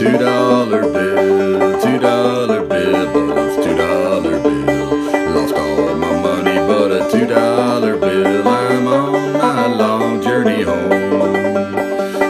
two 0.00 0.16
dollar 0.16 0.80
bill, 0.90 1.78
two 1.82 1.98
dollar 1.98 2.64
bill, 2.64 3.12
boys, 3.12 3.62
two 3.62 3.76
dollar 3.76 4.40
bill. 4.40 5.34
Lost 5.34 5.54
all 5.54 5.94
my 5.94 6.22
money 6.22 6.56
but 6.66 6.90
a 6.90 7.10
two 7.10 7.26
dollar 7.26 7.98
bill. 7.98 8.48
I'm 8.48 8.88
on 8.88 9.32
my 9.34 9.66
long 9.66 10.22
journey 10.22 10.62
home. 10.62 10.88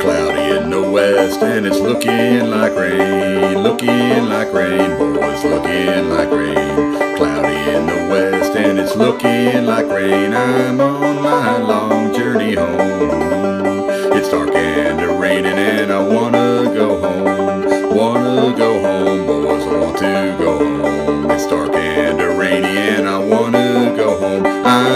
Cloudy 0.00 0.56
in 0.56 0.70
the 0.70 0.90
west 0.90 1.40
and 1.44 1.64
it's 1.64 1.78
looking 1.78 2.50
like 2.50 2.74
rain, 2.74 3.58
looking 3.58 4.28
like 4.28 4.52
rain, 4.52 4.98
boys, 4.98 5.44
looking 5.44 6.10
like 6.10 6.30
rain. 6.32 7.16
Cloudy 7.16 7.70
in 7.76 7.86
the 7.86 8.08
west 8.10 8.56
and 8.56 8.80
it's 8.80 8.96
looking 8.96 9.66
like 9.66 9.86
rain. 9.86 10.34
I'm 10.34 10.80
on 10.80 11.22
my 11.22 11.58
long 11.58 12.12
journey 12.12 12.56
home. 12.56 13.01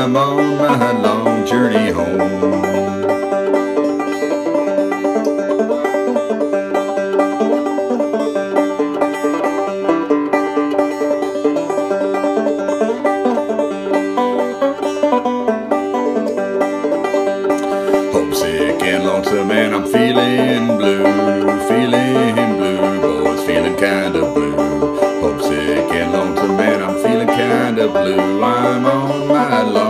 I'm 0.07 0.17
on 0.17 0.57
my 0.59 0.93
long 0.93 1.45
journey 1.45 1.91
home. 1.91 2.21
Homesick 18.13 18.83
and 18.83 19.05
lonesome 19.05 19.51
and 19.51 19.75
I'm 19.75 19.87
feeling 19.89 20.79
blue, 20.79 21.03
feeling 21.67 22.57
blue, 22.59 23.25
boys, 23.25 23.45
feeling 23.45 23.75
kinda 23.75 24.21
blue. 24.33 24.55
Homesick 25.21 25.91
and 25.91 26.13
lonesome 26.13 26.61
and 26.61 26.85
I'm 26.85 26.95
feeling 27.03 27.27
kinda 27.27 27.89
blue. 27.89 28.45
I'm 28.45 28.87
on 28.87 29.27
my 29.27 29.63
long 29.63 29.86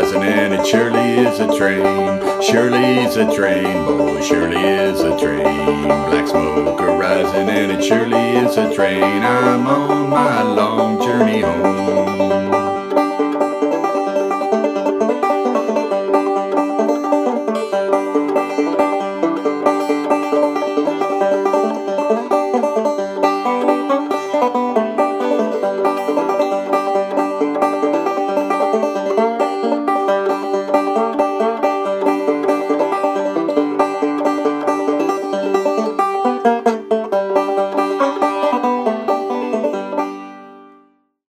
smoke 0.00 0.14
arising 0.14 0.22
and 0.22 0.54
it 0.54 0.66
surely 0.66 1.18
is 1.18 1.40
a 1.40 1.56
train. 1.56 2.42
Surely 2.42 2.98
is 3.00 3.16
a 3.16 3.34
train, 3.34 3.84
boy, 3.84 4.20
surely 4.22 4.56
is 4.56 5.00
a 5.00 5.18
train. 5.18 5.82
Black 5.84 6.26
smoke 6.26 6.80
arising 6.80 7.48
and 7.48 7.72
it 7.72 7.84
surely 7.84 8.36
is 8.36 8.56
a 8.56 8.74
train. 8.74 9.02
I'm 9.02 9.66
on 9.66 9.99